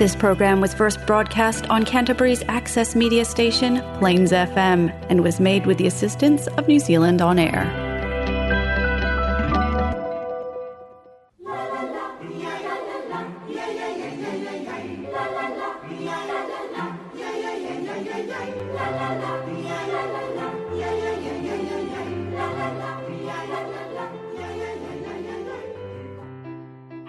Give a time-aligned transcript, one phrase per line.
[0.00, 5.66] This program was first broadcast on Canterbury's access media station, Plains FM, and was made
[5.66, 7.66] with the assistance of New Zealand On Air.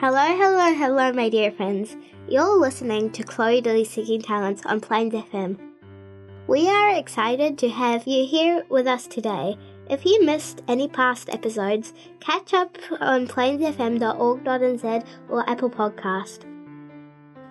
[0.01, 1.95] Hello, hello, hello, my dear friends.
[2.31, 5.59] You're listening to Chloe Dilly Seeking Talents on Plains FM.
[6.47, 9.57] We are excited to have you here with us today.
[9.89, 16.45] If you missed any past episodes, catch up on plainsfm.org.nz or Apple Podcast.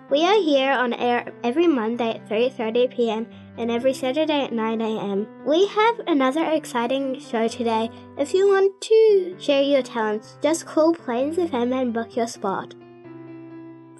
[0.09, 3.27] We are here on air every Monday at 3:30 p.m.
[3.59, 5.27] and every Saturday at 9 a.m.
[5.45, 7.91] We have another exciting show today.
[8.17, 12.73] If you want to share your talents, just call Plains FM and book your spot.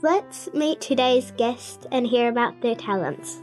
[0.04, 3.40] Let's meet today's guest and hear about their talents.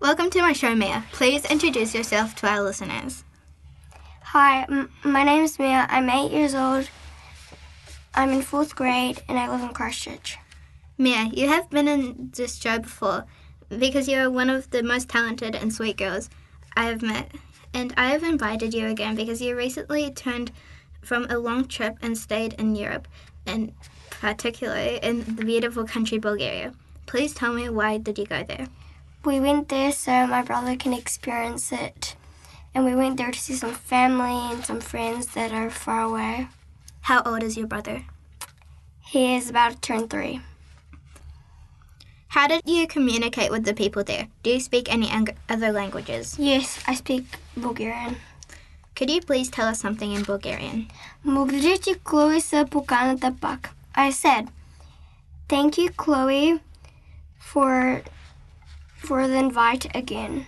[0.00, 1.02] Welcome to my show, Mia.
[1.12, 3.24] Please introduce yourself to our listeners.
[4.20, 5.86] Hi, m- my name is Mia.
[5.88, 6.90] I'm eight years old.
[8.14, 10.36] I'm in fourth grade and I live in Christchurch.
[10.98, 13.24] Mia, you have been in this show before
[13.68, 16.30] because you are one of the most talented and sweet girls
[16.76, 17.30] I have met.
[17.72, 20.52] And I have invited you again because you recently turned
[21.02, 23.08] from a long trip and stayed in Europe,
[23.46, 23.72] and
[24.20, 26.72] particularly in the beautiful country Bulgaria.
[27.06, 28.68] Please tell me why did you go there?
[29.24, 32.16] We went there so my brother can experience it.
[32.74, 36.48] And we went there to see some family and some friends that are far away.
[37.02, 38.04] How old is your brother?
[39.06, 40.40] He is about to turn three.
[42.33, 44.27] How did you communicate with the people there?
[44.43, 46.37] Do you speak any ang- other languages?
[46.37, 47.25] Yes, I speak
[47.57, 48.17] Bulgarian.
[48.95, 50.87] Could you please tell us something in Bulgarian?
[51.23, 53.69] Благодаря ти, Chloe, за поканата пак.
[53.95, 54.47] I said,
[55.47, 56.59] thank you, Chloe,
[57.39, 58.03] for
[59.07, 60.45] for the invite again.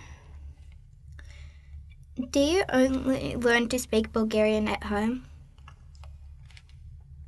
[2.34, 5.14] Do you only learn to speak Bulgarian at home?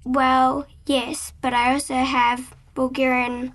[0.05, 3.55] Well, yes, but I also have Bulgarian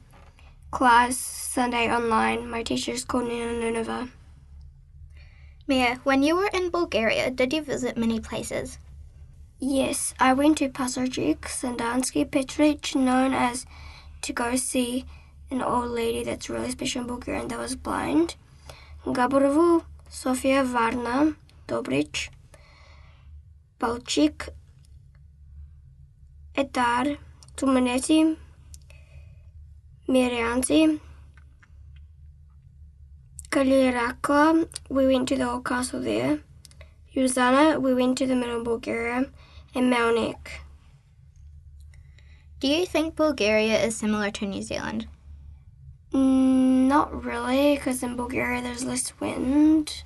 [0.75, 2.51] class Sunday online.
[2.51, 4.11] My teacher is called Nina Nunova.
[5.69, 8.79] Mia, when you were in Bulgaria, did you visit many places?
[9.61, 13.67] Yes, I went to Pasarchik, Sandansky, Petrich, known as
[14.23, 15.05] to go see
[15.49, 18.35] an old lady that's really special in Bulgaria and that was blind.
[19.07, 21.37] Gabrovo, Sofia, Varna,
[21.69, 22.31] Dobrich,
[23.79, 24.49] Balchik,
[26.57, 27.17] Etar,
[27.57, 28.37] Tumaneti,
[30.09, 31.01] Mirianzi,
[33.51, 36.41] Kaliakra, we went to the old castle there.
[37.15, 39.31] Yuzana, we went to the middle of Bulgaria,
[39.75, 40.61] and Melnik.
[42.61, 45.07] Do you think Bulgaria is similar to New Zealand?
[46.13, 50.03] Mm, not really, because in Bulgaria there's less wind.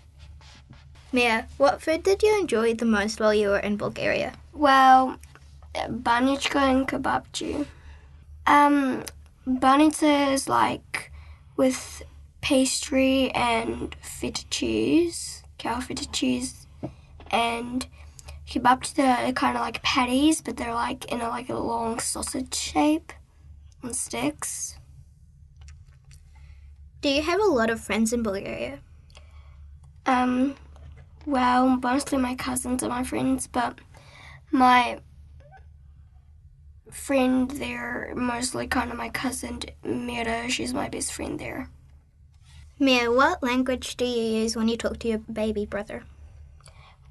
[1.13, 4.35] Mia, what food did you enjoy the most while you were in Bulgaria?
[4.53, 5.19] Well,
[5.75, 7.67] banichka and kebabchi.
[8.47, 9.05] Um,
[9.49, 11.11] banitsa is like
[11.57, 12.03] with
[12.41, 16.67] pastry and feta cheese, cow feta cheese,
[17.31, 17.87] and
[18.47, 22.55] kebabchi are kind of like patties, but they're like in a like a long sausage
[22.55, 23.13] shape
[23.83, 24.77] on sticks.
[27.01, 28.81] Do you have a lot of friends in Bulgaria?
[30.05, 30.57] Um,
[31.27, 33.79] well, mostly my cousins are my friends, but
[34.51, 35.01] my
[36.91, 41.69] friend there, mostly kind of my cousin Mira, she's my best friend there.
[42.79, 46.05] Mia, what language do you use when you talk to your baby brother?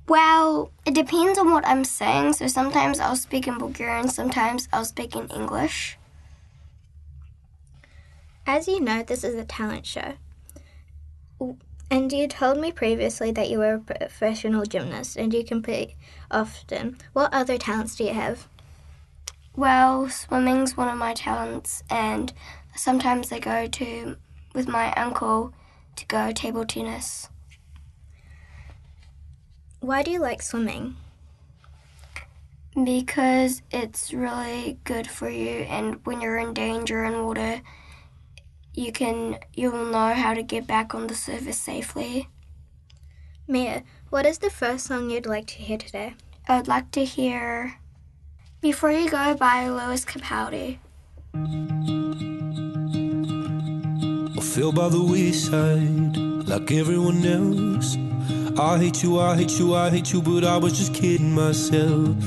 [0.07, 2.33] Well, it depends on what I'm saying.
[2.33, 5.97] So sometimes I'll speak in Bulgarian, sometimes I'll speak in English.
[8.45, 10.13] As you know, this is a talent show.
[11.91, 15.95] And you told me previously that you were a professional gymnast and you compete
[16.31, 16.97] often.
[17.11, 18.47] What other talents do you have?
[19.57, 22.31] Well, swimming's one of my talents, and
[22.75, 24.15] sometimes I go to
[24.53, 25.51] with my uncle
[25.95, 27.27] to go table tennis.
[29.79, 30.95] Why do you like swimming?
[32.75, 37.63] Because it's really good for you, and when you're in danger in water,
[38.75, 42.29] you can you'll know how to get back on the surface safely.
[43.47, 43.81] Mia,
[44.11, 46.13] what is the first song you'd like to hear today?
[46.47, 47.79] I would like to hear
[48.59, 50.79] Before You Go by Lewis Capaldi.
[54.35, 56.17] I feel by the wayside
[56.47, 57.95] like everyone else.
[58.57, 62.17] I hate you, I hate you, I hate you, but I was just kidding myself.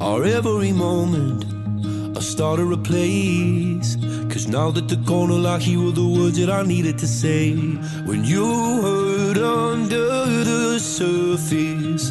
[0.00, 1.44] Our every moment,
[2.16, 3.96] I started a place.
[4.28, 7.52] Cause now that gone, all I hear were the words that I needed to say.
[8.06, 8.44] When you
[8.82, 12.10] hurt under the surface,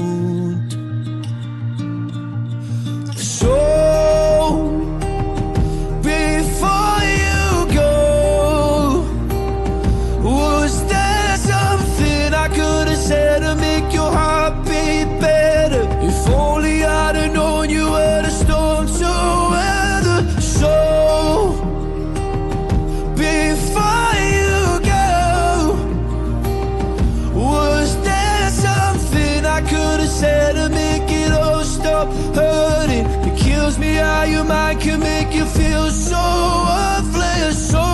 [34.21, 36.23] How your mind can make you feel so
[36.69, 37.57] worthless.
[37.71, 37.85] So,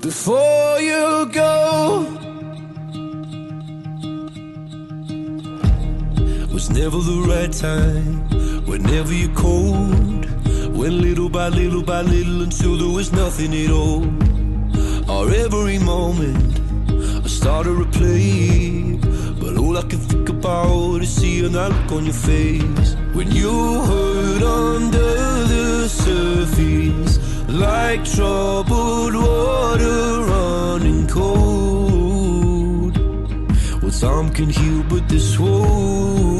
[0.00, 2.06] before you go.
[6.54, 8.12] Was never the right time,
[8.70, 10.24] whenever you're cold.
[10.78, 14.04] Went little by little by little until there was nothing at all.
[15.10, 16.60] Our every moment,
[17.24, 19.00] I started to play.
[19.42, 22.97] But all I can think about is seeing that look on your face.
[23.14, 27.18] When you hurt under the surface,
[27.48, 32.96] like troubled water running cold.
[33.82, 36.37] Well, time can heal, but this won't.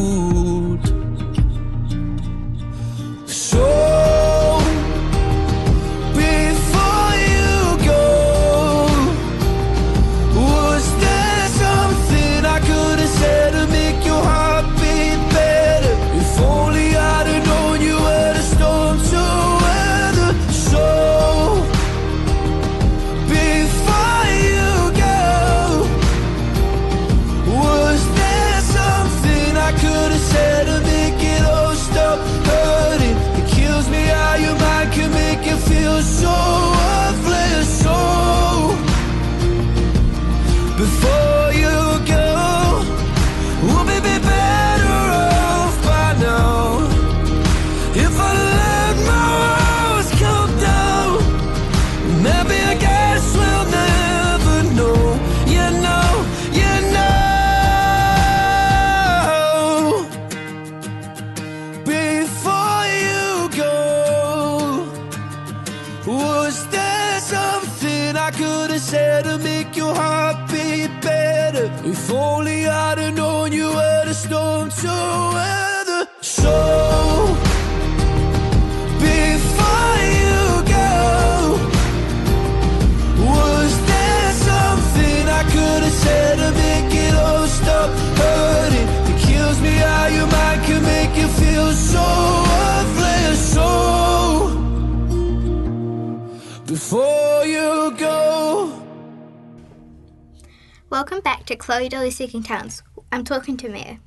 [100.89, 102.83] Welcome back to Chloe Dolly Seeking Talents.
[103.13, 103.99] I'm talking to Mia.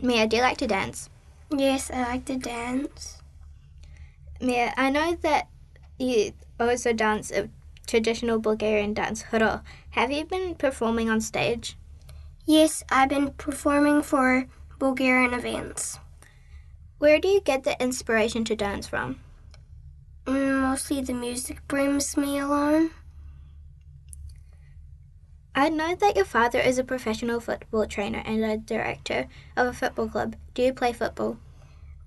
[0.00, 1.10] Mia, do you like to dance?
[1.50, 3.20] Yes, I like to dance.
[4.40, 5.48] Mia, I know that
[5.98, 7.50] you also dance a
[7.88, 9.62] traditional Bulgarian dance, horo.
[9.90, 11.76] Have you been performing on stage?
[12.44, 14.46] Yes, I've been performing for
[14.78, 15.98] Bulgarian events.
[16.98, 19.20] Where do you get the inspiration to dance from?
[20.24, 22.90] Mm, Mostly the music brings me along.
[25.54, 29.72] I know that your father is a professional football trainer and a director of a
[29.72, 30.36] football club.
[30.52, 31.38] Do you play football?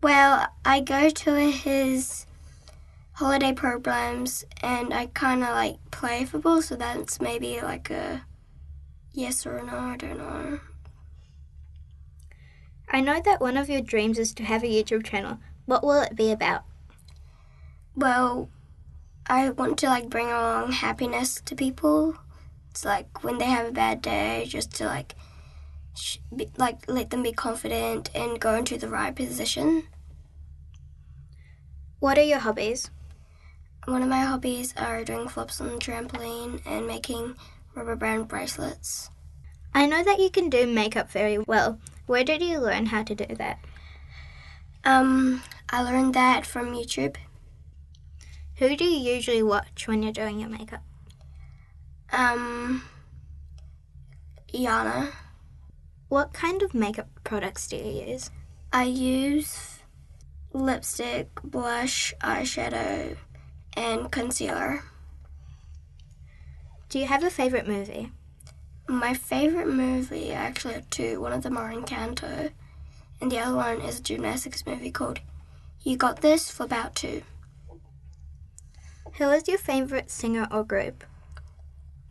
[0.04, 2.26] Well, I go to his
[3.14, 8.24] holiday programs and I kind of like play football, so that's maybe like a
[9.14, 10.60] yes or no, I don't know.
[12.92, 15.40] I know that one of your dreams is to have a YouTube channel.
[15.66, 16.64] What will it be about?
[17.96, 18.50] Well,
[19.28, 22.16] I want to like bring along happiness to people.
[22.72, 25.14] It's like when they have a bad day, just to like,
[25.96, 29.84] sh- be, like let them be confident and go into the right position.
[32.00, 32.90] What are your hobbies?
[33.86, 37.36] One of my hobbies are doing flips on the trampoline and making
[37.76, 39.10] rubber band bracelets.
[39.74, 41.80] I know that you can do makeup very well.
[42.10, 43.60] Where did you learn how to do that?
[44.84, 47.18] Um, I learned that from YouTube.
[48.56, 50.82] Who do you usually watch when you're doing your makeup?
[52.12, 52.82] Um,
[54.52, 55.12] Yana.
[56.08, 58.32] What kind of makeup products do you use?
[58.74, 59.78] I use
[60.52, 63.18] lipstick, blush, eyeshadow,
[63.78, 64.82] and concealer.
[66.90, 68.12] Do you have a favorite movie?
[68.90, 71.22] My favorite movie, actually have two.
[71.22, 72.50] One of them are Encanto,
[73.22, 75.20] and the other one is a gymnastics movie called
[75.84, 77.22] You Got This Full Out Two.
[79.20, 81.04] Who is your favorite singer or group?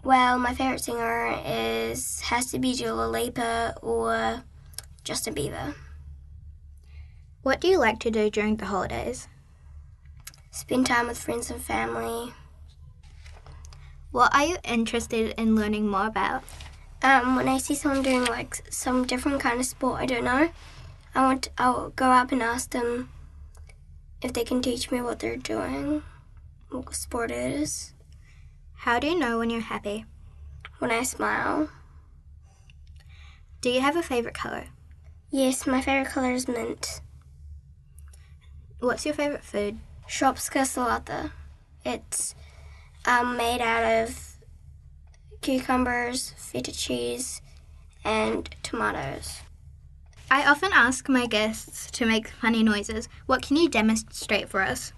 [0.05, 4.45] Well, my favorite singer is has to be Dua Lipa or
[5.03, 5.75] Justin Bieber.
[7.43, 9.27] What do you like to do during the holidays?
[10.53, 12.35] Spend time with friends and family.
[14.13, 16.45] What are you interested in learning more about?
[17.03, 20.51] Um, when I see someone doing like some different kind of sport I don't know,
[21.15, 23.11] I want I'll go up and ask them
[24.21, 26.03] if they can teach me what they're doing,
[26.71, 27.95] what sport it is.
[28.75, 30.05] How do you know when you're happy?
[30.79, 31.69] When I smile.
[33.61, 34.67] Do you have a favorite color?
[35.31, 37.01] Yes, my favorite color is mint.
[38.81, 39.79] What's your favorite food?
[40.09, 41.33] Shopska salata.
[41.85, 42.35] It's
[43.05, 44.28] um, made out of
[45.41, 47.41] cucumbers, feta cheese,
[48.05, 49.41] and tomatoes.
[50.31, 53.09] I often ask my guests to make funny noises.
[53.27, 54.93] What can you demonstrate for us?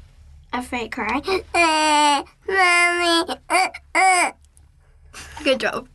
[0.52, 1.20] A fake cry.
[2.48, 3.34] Mommy.
[5.44, 5.88] Good job.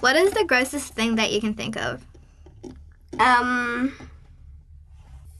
[0.00, 2.02] What is the grossest thing that you can think of?
[3.18, 3.92] Um,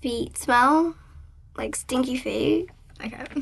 [0.02, 0.94] feet smell
[1.56, 2.70] like stinky feet.
[3.04, 3.24] Okay.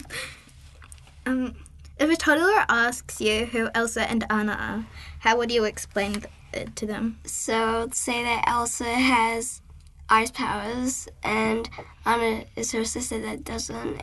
[1.26, 1.54] Um,
[1.98, 4.86] if a toddler asks you who Elsa and Anna are,
[5.20, 7.18] how would you explain it to them?
[7.24, 9.62] So say that Elsa has
[10.08, 11.68] ice powers and
[12.06, 14.00] Anna is her sister that doesn't,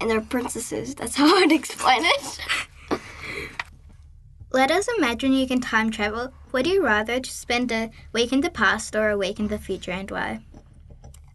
[0.00, 0.94] and they're princesses.
[0.94, 2.40] That's how I'd explain it.
[4.52, 6.32] Let us imagine you can time travel.
[6.52, 9.90] Would you rather spend a week in the past or a week in the future
[9.90, 10.40] and why?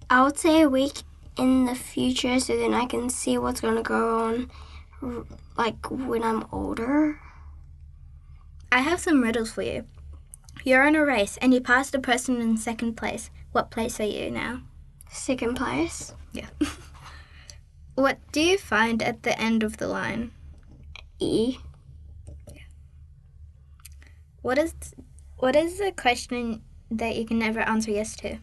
[0.09, 1.03] I would say a week
[1.37, 4.49] in the future so then I can see what's going to go on
[5.57, 7.19] like when I'm older.
[8.71, 9.85] I have some riddles for you.
[10.63, 13.29] You're in a race and you passed a person in second place.
[13.51, 14.61] What place are you now?
[15.09, 16.13] Second place.
[16.33, 16.49] Yeah.
[17.95, 20.31] what do you find at the end of the line?
[21.19, 21.57] E.
[22.53, 22.61] Yeah.
[24.41, 24.73] What is
[25.37, 28.37] what is the question that you can never answer yes to?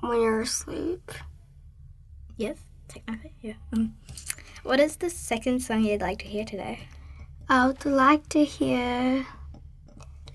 [0.00, 1.10] When you're asleep.
[2.36, 2.58] Yes,
[2.88, 3.54] technically, yeah.
[3.72, 3.94] Um,
[4.62, 6.80] what is the second song you'd like to hear today?
[7.48, 9.26] I would like to hear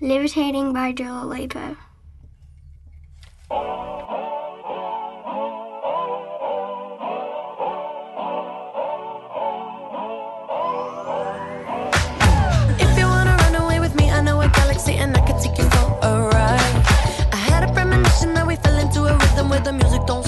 [0.00, 1.76] Levitating by Dua Lipa.
[12.78, 15.58] If you wanna run away with me, I know a galaxy and I can take
[15.58, 16.76] you for a ride.
[17.32, 20.27] I had a premonition that we fell into a rhythm where the music don't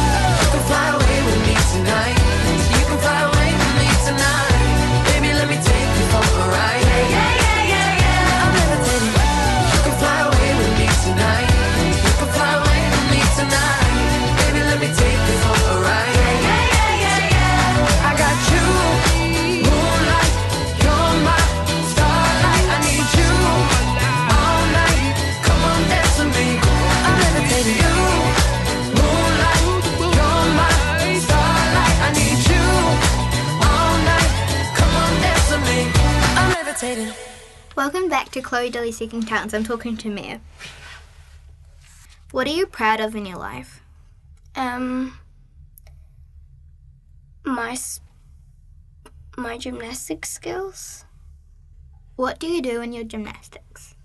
[38.31, 39.53] Back to Chloe Dilly Seeking Talents.
[39.53, 40.39] I'm talking to Mia.
[42.31, 43.81] What are you proud of in your life?
[44.55, 45.19] Um,
[47.43, 47.77] my
[49.35, 51.03] my gymnastic skills.
[52.15, 53.95] What do you do in your gymnastics?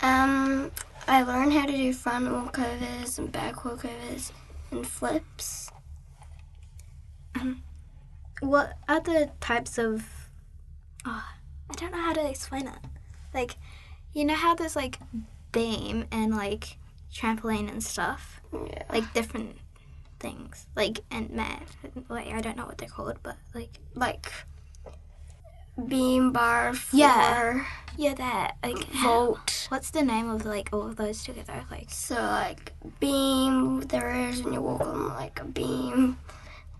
[0.00, 0.70] Um,
[1.06, 4.32] I learned how to do front walkovers and back walkovers
[4.70, 5.70] and flips.
[8.40, 10.30] What other types of.
[11.04, 11.24] Oh,
[11.70, 12.95] I don't know how to explain it.
[13.36, 13.56] Like,
[14.14, 14.98] you know how there's like
[15.52, 16.78] beam and like
[17.14, 18.40] trampoline and stuff?
[18.52, 18.82] Yeah.
[18.90, 19.58] Like different
[20.18, 20.66] things.
[20.74, 21.62] Like, and mat.
[22.08, 23.78] Like, I don't know what they're called, but like.
[23.94, 24.32] Like
[25.86, 27.64] beam bar, floor, Yeah.
[27.98, 28.56] Yeah, that.
[28.62, 29.66] Like, vault.
[29.68, 31.64] What's the name of like all of those together?
[31.70, 36.18] Like, So like beam, there is when you walk on like a beam.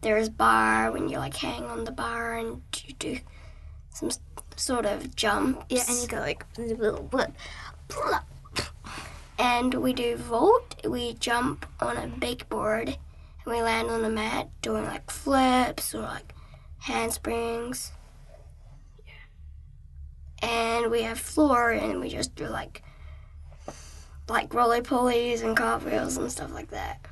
[0.02, 3.18] There's bar when you like hang on the bar and you do
[3.96, 4.10] some
[4.56, 5.64] sort of jumps.
[5.70, 6.44] yeah, and you go like.
[9.38, 10.76] and we do vault.
[10.86, 12.96] We jump on a big board and
[13.46, 16.34] we land on the mat doing like flips or like
[16.78, 17.92] handsprings.
[19.06, 20.48] Yeah.
[20.48, 22.82] And we have floor and we just do like
[24.28, 27.06] like roly polies and cartwheels and stuff like that.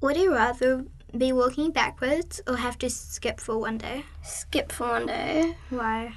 [0.00, 0.84] Would you rather
[1.16, 4.04] be walking backwards or have to skip for one day?
[4.22, 6.14] Skip for one day Why?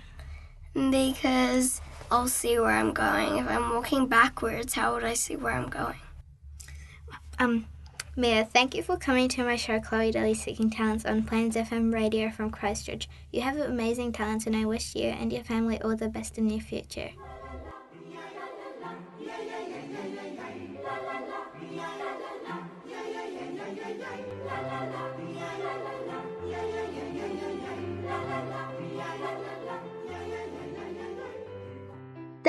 [0.73, 3.37] because I'll see where I'm going.
[3.37, 5.99] If I'm walking backwards, how would I see where I'm going?
[7.39, 7.65] Um,
[8.15, 11.93] Mia, thank you for coming to my show, Chloe Daly Seeking Talents on Plains FM
[11.93, 13.07] radio from Christchurch.
[13.31, 16.49] You have amazing talents, and I wish you and your family all the best in
[16.49, 17.09] your future.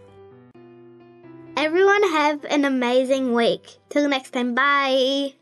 [1.61, 3.77] Everyone have an amazing week.
[3.91, 5.35] Till next time, bye.